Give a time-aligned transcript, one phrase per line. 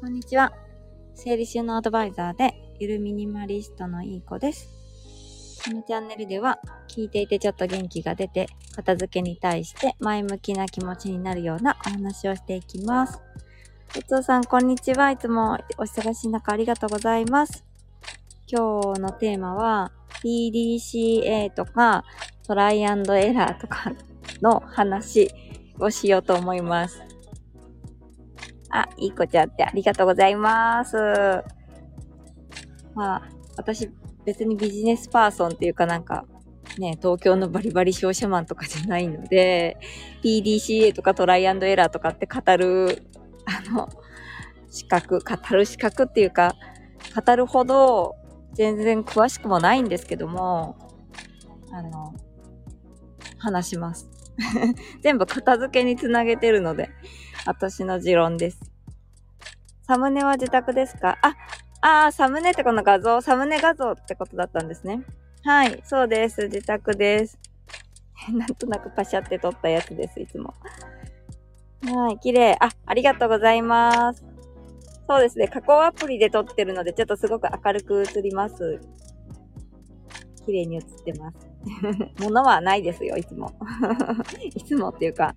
[0.00, 0.52] こんにちは。
[1.14, 4.68] 整理収納アドバイザーで、ゆるミニマリストのいい子です。
[5.64, 6.58] このチャンネルでは、
[6.88, 13.20] 聞いていてちょっと元気が出て、片付けに対して前向きな気持ちになるようなお話をしていきます。
[13.96, 15.10] おつさん、こんにちは。
[15.10, 17.64] いつもお忙しい中ありがとうございます。
[18.46, 19.92] 今日のテーマは、
[20.22, 22.04] PDCA とか、
[22.46, 23.92] トライアンドエラーとか
[24.42, 25.30] の話
[25.78, 27.13] をしようと思います。
[28.74, 30.96] あ、いい子ちゃんってありがとうございます。
[32.96, 33.22] まあ、
[33.56, 33.88] 私
[34.24, 36.24] 別にビジネスパーソンっていうかなんか、
[36.78, 39.76] ね、東京のバリバリ商社マンとかじゃないので、
[40.24, 43.02] PDCA とかトライアンドエラーとかって語る、
[43.46, 43.88] あの、
[44.70, 46.56] 資格、語る資格っていうか、
[47.14, 48.16] 語るほど
[48.54, 50.76] 全然詳しくもないんですけども、
[51.70, 52.12] あの、
[53.38, 54.10] 話します。
[55.00, 56.90] 全部片付けにつなげてるので、
[57.46, 58.60] 私の持論です。
[59.86, 61.18] サムネは自宅ですか？
[61.22, 61.36] あ、
[61.80, 65.02] あー、サムネってこの画像、サムネ画像ってことだったんですね。
[65.44, 66.44] はい、そうです。
[66.44, 67.38] 自宅です。
[68.32, 70.54] なんとなくパシャって撮ったやつです、いつも。
[71.84, 72.56] はい、綺麗。
[72.60, 74.24] あ、ありがとうございます。
[75.06, 78.80] そうですね、加工アプリで撮ってるので、ちょっとすごく明るく映ります。
[80.46, 81.36] 綺麗に映ってます。
[82.20, 83.52] 物はないですよ、いつも。
[84.42, 85.34] いつもっていうか、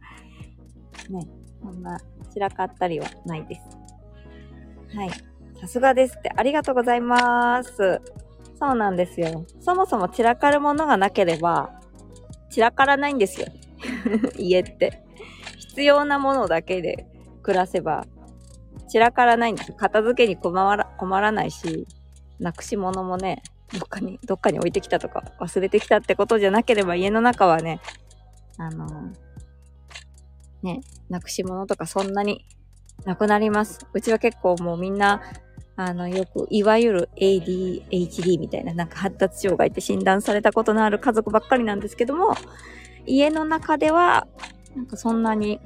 [1.09, 1.27] ね、
[1.61, 1.99] そんな
[2.33, 3.61] 散らかったりはないです。
[4.95, 5.09] はい。
[5.59, 8.01] さすがですって、ありがとうございます。
[8.59, 9.45] そうなんですよ。
[9.59, 11.79] そもそも散らかるものがなければ、
[12.49, 13.47] 散らからないんですよ。
[14.37, 15.03] 家って。
[15.57, 17.07] 必要なものだけで
[17.43, 18.05] 暮らせば、
[18.87, 19.73] 散らからないんです。
[19.73, 21.87] 片付けに困ら困らないし、
[22.39, 27.79] なくし物もね、どっかに、どっかに置いてきたとか、忘れてきたってことじゃなければ、家の中はね、
[28.57, 29.13] あの
[30.63, 32.45] ね、なくし物とかそんなに
[33.05, 33.79] なくなります。
[33.93, 35.21] うちは結構もうみんな、
[35.75, 42.33] あの、よく、いわゆる ADHD みたいな、なんか発達障害って診断されたことのある家族ばっかりなんですけども、
[43.05, 44.27] 家の中では、
[44.75, 45.59] なんかそんなに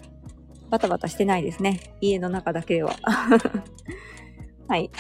[0.70, 1.96] バタバタしてないですね。
[2.02, 2.96] 家の中だけでは。
[4.68, 4.92] はい。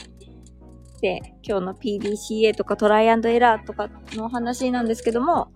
[1.01, 5.51] で、今日の PDCA とかトライアンドエラーとかの話なんですけども、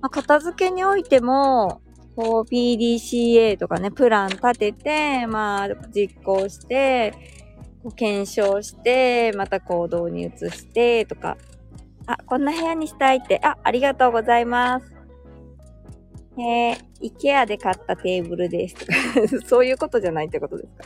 [0.00, 1.80] まあ、片付けにおいても、
[2.16, 7.14] こう PDCA とかね、プラン立てて、まあ実行して、
[7.96, 11.36] 検証して、また行動に移してとか、
[12.06, 14.96] あ、こんな部屋にしたいって、あ、ありがとうございます。
[16.38, 18.92] えー、イケアで買ったテーブルですとか
[19.46, 20.84] そういうことじゃないってことですか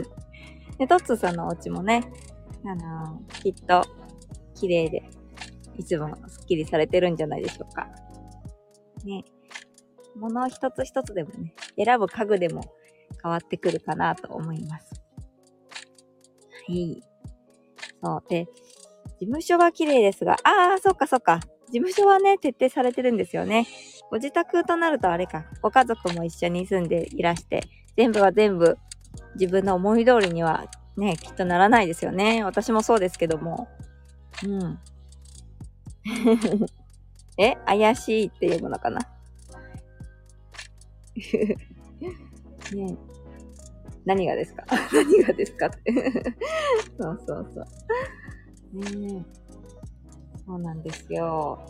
[0.78, 2.10] で、トッツさんのお家もね、
[2.64, 3.84] あのー、きっと
[4.54, 5.02] 綺麗で、
[5.76, 7.88] いつもスッキリされてるんじゃないでしょうか。
[9.04, 9.24] ね。
[10.16, 12.62] 物一つ一つでもね、選ぶ家具でも
[13.22, 14.92] 変わってくるかなと思います。
[16.68, 17.02] はい。
[18.02, 18.22] そう。
[18.28, 18.46] で、
[19.20, 21.40] 事務所は綺麗ですが、ああ、そっかそっか。
[21.66, 23.66] 事務所はね、徹底されてるんですよね。
[24.10, 27.62] ご自宅となるとあれか、ご家族も一緒に住んでいらして、
[27.96, 28.76] 全部は全部
[29.34, 30.66] 自分の思い通りには
[30.96, 32.44] ね、きっとならないですよね。
[32.44, 33.68] 私もそうですけども。
[34.44, 34.78] うん。
[37.38, 39.00] え怪しいって読むのかな？
[42.74, 42.96] ね
[44.04, 44.64] 何がですか？
[44.92, 45.92] 何がですかって
[47.00, 48.96] そうそうそう。
[49.00, 49.24] ね
[50.46, 51.64] そうなんですよ。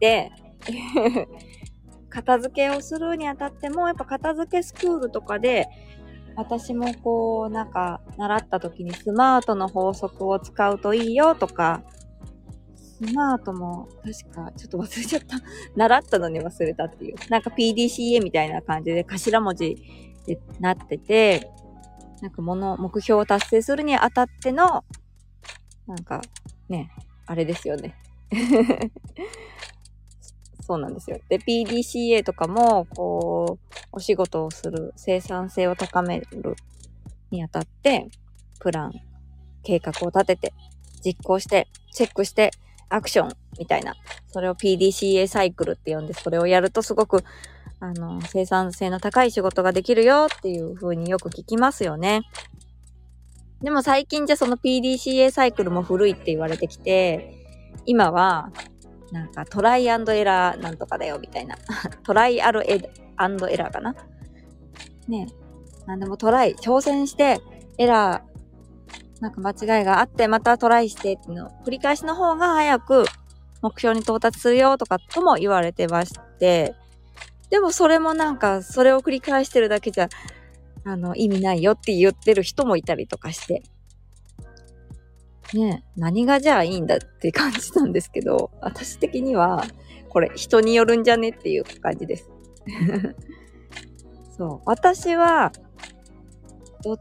[0.00, 0.32] で、
[2.08, 5.68] 片付けをするにあたっても、やっぱ片付けスクールとかで、
[6.34, 11.82] 私もこう、なんか、習った時にスマートの法則を使うといいよとか、
[13.02, 15.36] スマートも、確か、ちょっと忘れちゃった。
[15.74, 17.14] 習ったのに忘れたっていう。
[17.30, 19.76] なんか PDCA みたいな感じで頭文字
[20.26, 21.50] でなってて、
[22.20, 24.84] なんかもの、目標を達成するにあたっての、
[25.86, 26.20] なんか、
[26.68, 26.90] ね、
[27.24, 27.96] あれですよね。
[30.60, 31.18] そうなんですよ。
[31.30, 36.54] で、PDCA とかも、こう、お仕事をする、生産性を高める
[37.30, 38.08] にあたって、
[38.60, 38.92] プラン、
[39.62, 40.52] 計画を立てて、
[41.02, 42.50] 実行して、チェックして、
[42.90, 43.94] アクションみたいな。
[44.28, 47.24] それを PDCA サイクルって呼んで、それをやるとすごく、
[47.80, 52.22] あの、生産性の高い仕事ができるよっていう風によく聞きますよね。
[53.62, 57.34] でも最近じゃその PDCA サイクルも古いって言われてきて、
[57.86, 58.50] 今は、
[59.12, 61.56] なんかトライアンドエラーなんとかだよみたいな。
[62.04, 62.80] トライアルエ
[63.16, 63.94] アンドエラーかな？
[65.08, 65.26] ね
[65.86, 67.40] なんでもトライ、挑戦して、
[67.78, 68.29] エラー、
[69.20, 73.04] なんか間違いがあって、またトライしてっていうのを繰り返しの方が早く
[73.62, 76.74] 目標に到達するよとかとも言われてまして、
[77.50, 80.08] でもそれもなんか、それを繰り返してるだけじゃ、
[80.84, 83.62] あの、意味ないよって言ってる人もいたりとかして、
[85.52, 89.64] ね、何がじゃあいいんだって感じなんですけど、私的には、
[90.08, 92.30] これ人によるんじゃねっていう感じです。
[94.38, 94.60] そう。
[94.64, 95.52] 私は、
[96.82, 97.00] どっ、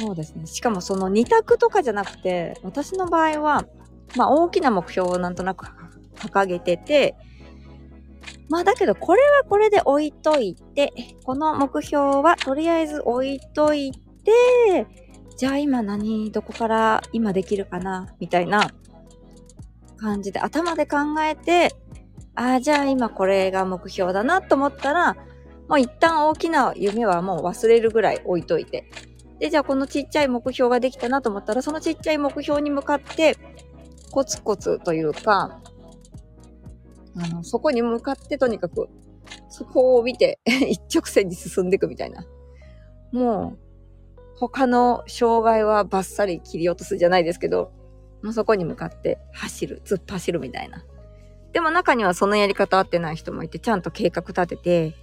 [0.00, 0.46] そうですね。
[0.46, 3.66] しかもその二択とかじゃなくて、私の場合は、
[4.16, 5.66] まあ大きな目標をなんとなく
[6.16, 7.16] 掲げてて、
[8.48, 10.92] まあだけどこれはこれで置いといて、
[11.24, 14.86] この目標はとりあえず置いといて、
[15.36, 18.70] じゃあ今何、どこから今できるかな、みたいな
[19.98, 21.74] 感じで頭で考えて、
[22.34, 25.16] ああ、じゃあ今これが目標だなと思ったら、
[25.68, 28.90] もう一旦大きな夢はもう忘れるぐらい置いといて。
[29.40, 33.36] で、じゃあこのちっちゃい目標ができたなと思ったら、そのちっちゃい目標に向かって、
[34.10, 35.60] コツコツというか、
[37.16, 38.88] あの、そこに向かってとにかく、
[39.48, 42.26] そこを見て 一直線に進んでいくみたいな。
[43.12, 43.58] もう、
[44.38, 47.72] 他の障害はバッサリ切り落とすじゃないですけど、
[48.22, 50.84] もうそこに向かって走る、突っ走るみたいな。
[51.52, 54.94] でも中にはそのやり方合ってない人もいて、ちゃんと計画立てて、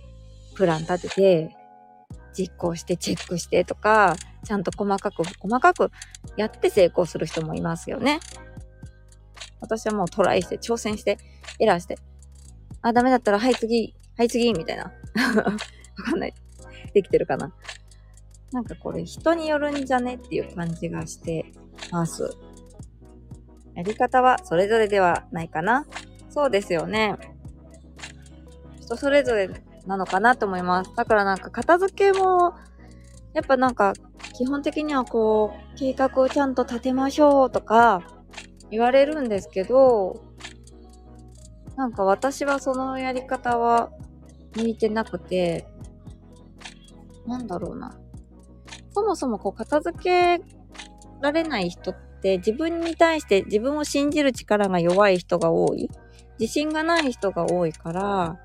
[0.55, 1.56] プラン立てて、
[2.37, 5.91] 実行してチェックしてとか、ちゃんと細かく細かく
[6.35, 8.19] やって成功する人もいますよね。
[9.59, 11.17] 私はもうトライして、挑戦して、
[11.59, 11.97] エラーして、
[12.81, 14.83] あ、ダメだったら、はい次、はい次、みたいな。
[15.35, 15.57] わ
[16.05, 16.33] かんない。
[16.93, 17.53] できてるかな。
[18.51, 21.51] なんかこれ人によるんじゃねっていう感じがして
[21.91, 22.29] ます。
[23.75, 25.85] やり方はそれぞれではないかな。
[26.29, 27.15] そうですよね。
[28.79, 29.49] 人それぞれ
[29.87, 30.93] なのかなと思います。
[30.95, 32.53] だからなんか片付けも、
[33.33, 33.93] やっぱなんか
[34.37, 38.03] 基本的にはこう、計画をちゃんと立てましょうとか
[38.69, 40.23] 言われるんですけど、
[41.75, 43.91] なんか私はそのやり方は
[44.55, 45.67] 向いてなくて、
[47.25, 47.97] なんだろうな。
[48.91, 50.41] そもそもこう片付け
[51.21, 55.89] られない人って自分に対して自分を信じる力が弱い人が多い。
[56.39, 58.39] 自信がない人が多いから、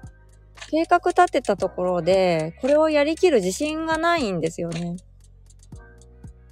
[0.71, 4.97] 計画立てたところで、これをやりきる自信がないんですよね。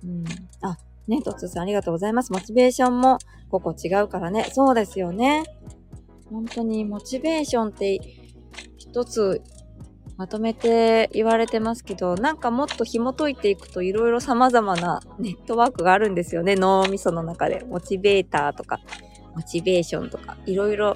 [0.05, 0.25] うん。
[0.63, 2.33] あ、ね、トツさんありがとうございます。
[2.33, 3.19] モチベーションも
[3.51, 4.45] ここ違うからね。
[4.53, 5.45] そうですよね。
[6.31, 7.99] 本当にモチベーションって
[8.79, 9.43] 一つ
[10.17, 16.57] まとめて言われてますけど、なんかもっと紐解いていくといろいろ様々なネットワークがあるんですよね。
[16.57, 17.65] 脳みその中で。
[17.67, 18.81] モチベーターとか、
[19.35, 20.95] モチベーションとか、いろいろ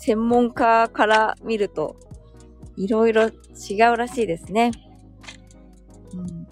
[0.00, 1.96] 専門家から見ると、
[2.76, 3.32] いろいろ違
[3.92, 4.70] うらしいですね。
[6.14, 6.46] うん。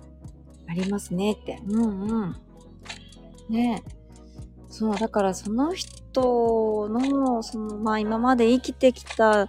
[0.67, 1.61] ありますねって。
[1.69, 2.37] うんうん。
[3.49, 3.91] ねえ
[4.69, 9.47] そう、だからその人の、その、まあ今まで生きてきた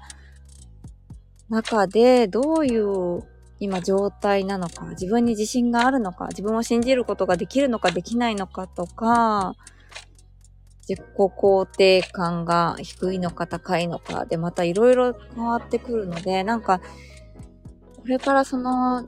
[1.50, 3.24] 中で、どういう
[3.60, 9.56] 今状態なのか、自分に自信があるのか、自分を信じることができるのかできないのかとか、
[10.88, 16.80] 自己肯定感が低いのか高いのかでまたいろいろ変わってくるので、なんか、
[17.98, 19.06] これからその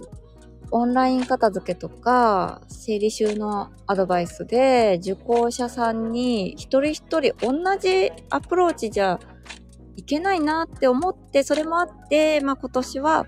[0.72, 9.20] オンライン片付けとか、整理収納アドバイスで、受講者さんに一人一人同じアプローチじゃ
[9.96, 13.26] いけないなって思って、それもあって、まあ今年は、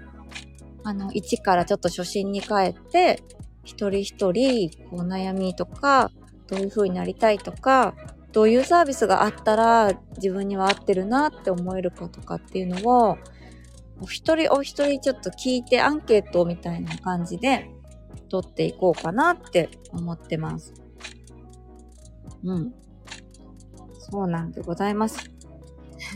[0.83, 3.23] あの、1からちょっと初心に帰って、
[3.63, 6.11] 一人一人、こう悩みとか、
[6.47, 7.95] どういう風になりたいとか、
[8.31, 13.17] どういうサービスがあったら自分には合ってるなって思えるかとかっていうのを、
[14.01, 17.69] お一人お一人ちょっと聞いてアンケートみたいな感じで
[18.29, 20.73] 取っていこうかなって思ってます。
[22.43, 22.73] うん。
[23.99, 25.19] そうなんでございます。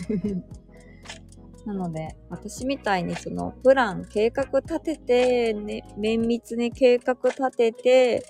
[1.66, 8.26] なので、私みたいにそのプラン、計画立てて、ね、綿密に計画立てて、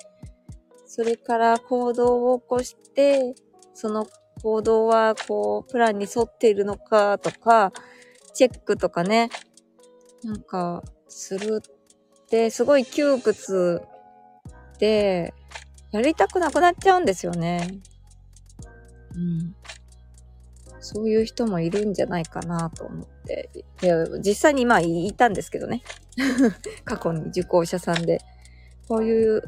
[0.85, 3.35] それから行動を起こして、
[3.75, 4.07] その
[4.41, 7.71] 行動はこう、プランに沿っているのかとか、
[8.33, 9.29] チェックとかね、
[10.23, 13.81] なんか、するって、すごい窮屈
[14.79, 15.33] で、
[15.91, 17.79] やりたくなくなっちゃうんですよね。
[19.13, 19.55] うん。
[20.79, 23.49] そういう人もいるんじゃないかなと思って。
[23.81, 25.83] いや、実際にまあ言ったんですけどね。
[26.85, 28.19] 過去に受講者さんで。
[28.87, 29.41] こういう、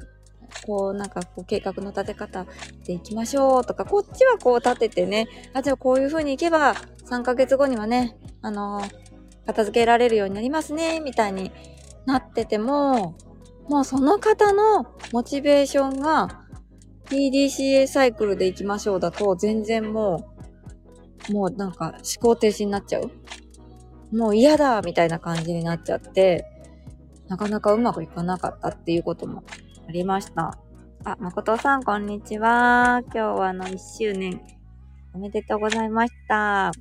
[0.66, 2.46] こうなんかこう計画の立て方
[2.86, 6.76] でいきましょうとか、こっちはこう立ててね、あ、じゃあこういう風にいけば
[7.10, 8.82] 3ヶ月後にはね、あの、
[9.46, 11.52] 片付けられるようになりますね、みたいに
[12.06, 13.18] なってても、
[13.70, 16.46] もうその方のモチベーションが
[17.06, 20.34] PDCA サイクルで行きましょうだと全然も
[21.30, 23.12] う、もうなんか思考停止になっちゃう。
[24.16, 26.46] もう嫌だみたいな感じになっちゃって、
[27.28, 29.44] なかなかうまくいかなかったっていうことも
[29.88, 30.58] ありました。
[31.06, 33.04] あ、誠さん、こんにちは。
[33.06, 34.42] 今日はあの、1周年、
[35.14, 36.74] おめでとうございました。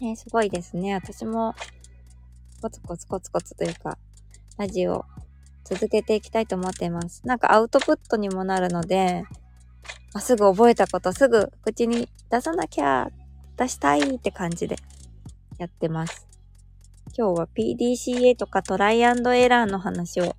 [0.00, 0.92] ね、すごいですね。
[0.94, 1.54] 私も、
[2.60, 3.96] コツコツコツコツというか、
[4.58, 5.04] ラジオ、
[5.62, 7.24] 続けていきたいと思っています。
[7.24, 9.22] なんかアウトプットにもなるので、
[10.14, 13.08] あすぐ覚えたことすぐ口に出さなきゃ、
[13.56, 14.74] 出したいって感じで
[15.58, 16.26] やってます。
[17.16, 20.34] 今日は PDCA とかトライアンドエラーの話を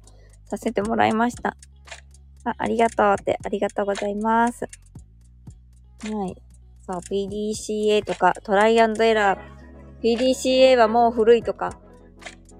[0.45, 1.57] させてもらいました。
[2.45, 4.65] あ、ありがとうって、ありがとうございます。
[6.03, 6.35] はい。
[6.85, 9.39] そう、PDCA とか、トライアンドエラー。
[10.01, 11.79] PDCA はもう古いとか、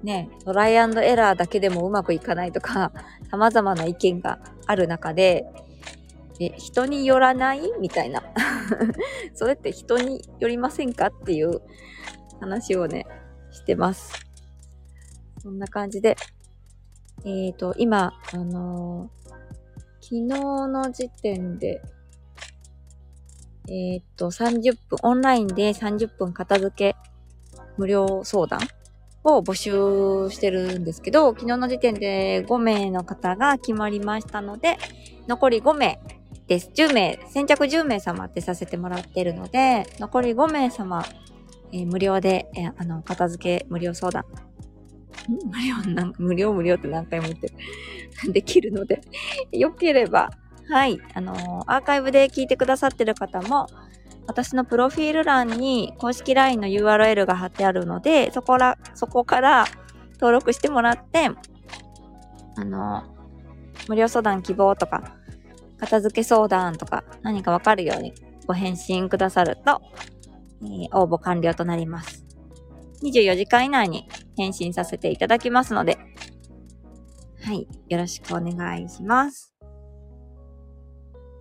[0.01, 2.93] ね、トライアンドエラーだけでもうまくいかないとか、
[3.29, 5.45] 様々な意見がある中で、
[6.39, 7.71] え、人によらない？
[7.79, 8.23] みたいな。
[9.35, 11.07] それって人によりませんか？
[11.07, 11.61] っていう
[12.39, 13.05] 話をね、
[13.51, 14.13] してます。
[15.41, 16.15] そんな感じで、
[17.25, 19.33] えっ、ー、と、今、あのー、
[20.01, 20.27] 昨日
[20.67, 21.81] の時点で、
[23.69, 26.95] えっ、ー、と、30分、オンラインで30分片付け
[27.77, 28.59] 無料相談
[29.23, 34.77] を募集してるんですけど、昨日の時点で5名の方が決まりましたので、
[35.27, 35.99] 残り5名
[36.47, 36.71] です。
[36.75, 41.05] 10名、先着10名様ってさせてもらってるので、残り5名様、
[41.71, 44.25] えー、無料で、えー、あの、片付け無料相談。
[45.27, 47.53] 無料、なんか無料無料って何回も言ってる。
[48.31, 49.01] できるので
[49.51, 50.31] よければ、
[50.69, 53.67] はい、あのー、アーカイブで聞いてくださってる方も、
[54.27, 59.65] 私のプロフィール欄に公式 LINE の URL が貼ってあるので、そこら、そこから
[60.13, 61.29] 登録してもらって、
[62.55, 63.03] あの、
[63.89, 65.17] 無料相談希望とか、
[65.79, 68.13] 片付け相談とか、何かわかるように
[68.47, 69.81] ご返信くださると、
[70.61, 72.25] えー、応募完了となります。
[73.03, 74.07] 24時間以内に
[74.37, 75.97] 返信させていただきますので、
[77.43, 79.53] はい、よろしくお願いします。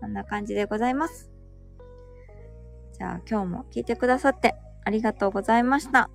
[0.00, 1.30] こんな感じでございます。
[2.98, 6.10] じゃあ今日も聞いてくださってありがとうございました。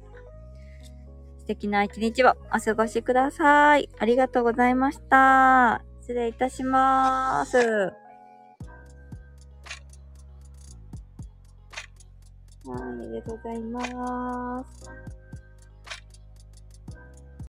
[1.39, 3.89] 素敵な一日をお過ごしください。
[3.97, 5.85] ありがとうございました。
[6.01, 7.57] 失礼いたします。
[7.57, 7.63] は
[12.73, 15.06] い、ありがとうございます。